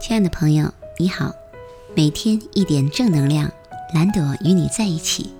[0.00, 1.32] 亲爱的朋友，你好，
[1.96, 3.50] 每天一点正能量，
[3.94, 5.32] 蓝朵与你在一起。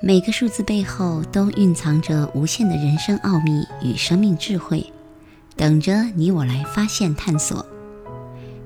[0.00, 4.84] 每个数字背后都蕴藏着无限的人生奥秘与生命智慧，
[5.56, 7.64] 等着你我来发现探索。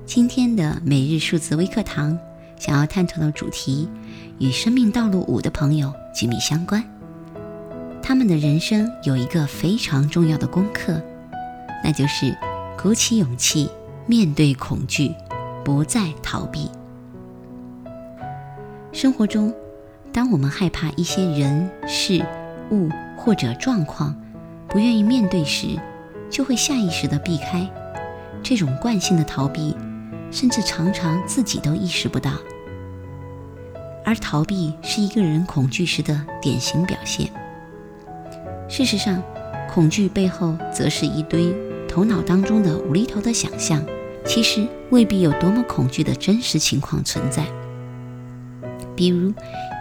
[0.05, 2.17] 今天的每日数字微课堂，
[2.59, 3.87] 想要探讨的主题
[4.37, 6.83] 与生命道路五的朋友紧密相关。
[8.03, 11.01] 他们的人生有一个非常重要的功课，
[11.83, 12.35] 那就是
[12.77, 13.69] 鼓起勇气。
[14.07, 15.13] 面对恐惧，
[15.63, 16.69] 不再逃避。
[18.91, 19.53] 生活中，
[20.11, 22.25] 当我们害怕一些人事
[22.71, 24.13] 物或者状况，
[24.67, 25.79] 不愿意面对时，
[26.29, 27.69] 就会下意识的避开。
[28.43, 29.75] 这种惯性的逃避，
[30.31, 32.31] 甚至常常自己都意识不到。
[34.03, 37.29] 而逃避是一个人恐惧时的典型表现。
[38.67, 39.21] 事实上，
[39.69, 41.55] 恐惧背后则是一堆。
[41.87, 43.83] 头脑当中的无厘头的想象，
[44.25, 47.43] 其实未必有多么恐惧的真实情况存在。
[48.95, 49.33] 比如，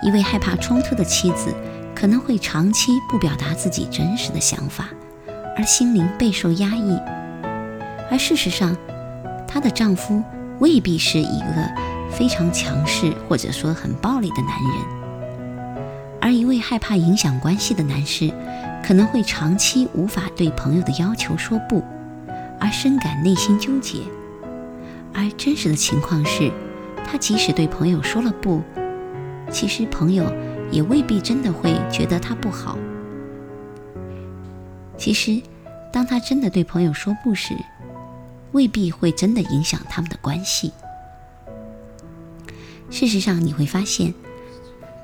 [0.02, 1.54] 一位害怕冲突的妻子，
[1.94, 4.88] 可能会长期不表达自己真实的想法，
[5.56, 6.98] 而心灵备受压抑。
[8.10, 8.76] 而事实上，
[9.46, 10.22] 她的丈夫
[10.58, 11.70] 未必是一个
[12.10, 15.00] 非常强势或者说很暴力的男人。
[16.20, 18.32] 而一位害怕影响关系的男士，
[18.82, 21.84] 可能会长期无法对朋友的要求说不。
[22.58, 24.00] 而深感内心纠结，
[25.12, 26.50] 而真实的情况是，
[27.06, 28.62] 他即使对朋友说了不，
[29.50, 30.32] 其实朋友
[30.70, 32.78] 也未必真的会觉得他不好。
[34.96, 35.40] 其实，
[35.92, 37.54] 当他真的对朋友说不时，
[38.52, 40.72] 未必会真的影响他们的关系。
[42.90, 44.14] 事实上，你会发现，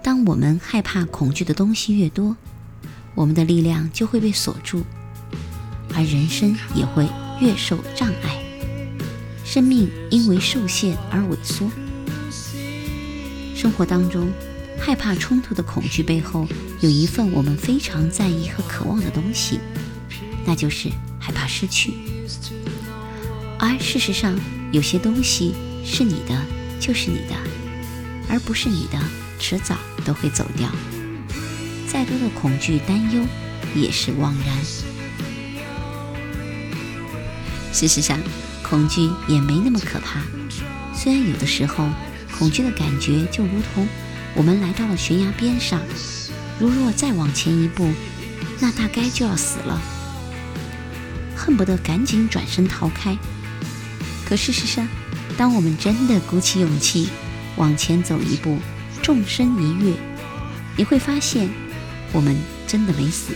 [0.03, 2.37] 当我们害怕、恐惧的东西越多，
[3.15, 4.83] 我们的力量就会被锁住，
[5.95, 7.09] 而人生也会。
[7.39, 8.35] 越受障碍，
[9.47, 11.71] 生命因为受限而萎缩。
[13.55, 14.29] 生活当中，
[14.77, 16.49] 害怕冲突的恐惧背后，
[16.81, 19.61] 有一份我们非常在意和渴望的东西，
[20.45, 20.91] 那就是
[21.21, 21.95] 害怕失去。
[23.57, 24.37] 而事实上，
[24.73, 25.55] 有些东西
[25.85, 26.37] 是你的，
[26.81, 27.37] 就是你的，
[28.29, 28.99] 而不是你的，
[29.39, 30.69] 迟早都会走掉。
[31.87, 33.23] 再多的恐惧、担忧，
[33.77, 34.59] 也是枉然。
[37.73, 38.19] 事实上，
[38.69, 40.21] 恐惧也没那么可怕。
[40.93, 41.89] 虽然有的时候，
[42.37, 43.87] 恐惧的感觉就如同
[44.35, 45.81] 我们来到了悬崖边上，
[46.59, 47.93] 如若再往前一步，
[48.59, 49.81] 那大概就要死了，
[51.37, 53.17] 恨不得赶紧转身逃开。
[54.29, 54.89] 可事实上，
[55.37, 57.09] 当我们真的鼓起勇气
[57.57, 58.59] 往前走一步，
[59.01, 59.95] 纵身一跃，
[60.77, 61.49] 你会发现，
[62.11, 63.33] 我们真的没死，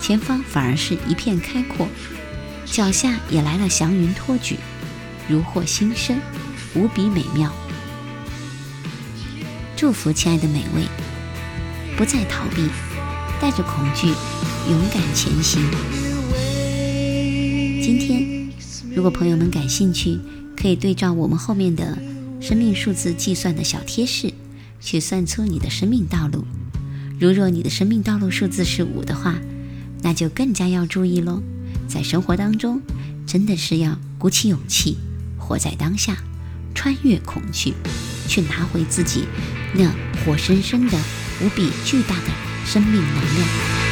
[0.00, 1.88] 前方反而是一片开阔。
[2.66, 4.56] 脚下也来了祥云托举，
[5.28, 6.20] 如获新生，
[6.74, 7.50] 无比美妙。
[9.76, 10.82] 祝福亲爱的每位，
[11.96, 12.68] 不再逃避，
[13.40, 15.62] 带着恐惧，勇敢前行。
[17.82, 18.50] 今天，
[18.94, 20.18] 如果朋友们感兴趣，
[20.56, 21.96] 可以对照我们后面的
[22.40, 24.32] 生命数字计算的小贴士，
[24.80, 26.44] 去算出你的生命道路。
[27.18, 29.36] 如若你的生命道路数字是五的话，
[30.02, 31.42] 那就更加要注意喽。
[31.88, 32.80] 在生活当中，
[33.26, 34.98] 真的是要鼓起勇气，
[35.38, 36.16] 活在当下，
[36.74, 37.74] 穿越恐惧，
[38.28, 39.26] 去拿回自己
[39.74, 39.90] 那
[40.24, 40.98] 活生生的、
[41.40, 42.30] 无比巨大的
[42.64, 43.85] 生命能量。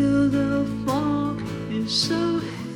[0.00, 1.36] till the fall
[1.70, 2.69] is so heavy.